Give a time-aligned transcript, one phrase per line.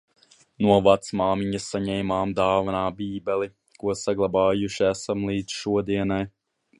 [0.67, 3.49] No vecmāmiņas saņēmu dāvanā Bībeli,
[3.83, 6.21] ko saglabājuši esam līdz šodienai.